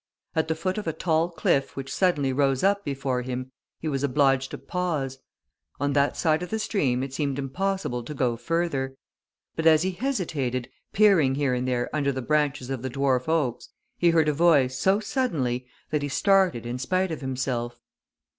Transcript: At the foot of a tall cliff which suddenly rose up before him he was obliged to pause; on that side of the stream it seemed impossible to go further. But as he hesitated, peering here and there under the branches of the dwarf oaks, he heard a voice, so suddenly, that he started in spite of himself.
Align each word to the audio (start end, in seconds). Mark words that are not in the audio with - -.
At 0.35 0.47
the 0.47 0.55
foot 0.55 0.79
of 0.79 0.87
a 0.87 0.93
tall 0.93 1.29
cliff 1.29 1.75
which 1.75 1.93
suddenly 1.93 2.33
rose 2.33 2.63
up 2.63 2.83
before 2.83 3.21
him 3.21 3.51
he 3.77 3.87
was 3.87 4.01
obliged 4.01 4.49
to 4.49 4.57
pause; 4.57 5.19
on 5.79 5.93
that 5.93 6.17
side 6.17 6.41
of 6.41 6.49
the 6.49 6.57
stream 6.57 7.03
it 7.03 7.13
seemed 7.13 7.37
impossible 7.37 8.03
to 8.05 8.15
go 8.15 8.35
further. 8.35 8.95
But 9.55 9.67
as 9.67 9.83
he 9.83 9.91
hesitated, 9.91 10.71
peering 10.91 11.35
here 11.35 11.53
and 11.53 11.67
there 11.67 11.87
under 11.95 12.11
the 12.11 12.23
branches 12.23 12.71
of 12.71 12.81
the 12.81 12.89
dwarf 12.89 13.29
oaks, 13.29 13.69
he 13.95 14.09
heard 14.09 14.27
a 14.27 14.33
voice, 14.33 14.75
so 14.75 14.99
suddenly, 14.99 15.67
that 15.91 16.01
he 16.01 16.09
started 16.09 16.65
in 16.65 16.79
spite 16.79 17.11
of 17.11 17.21
himself. 17.21 17.79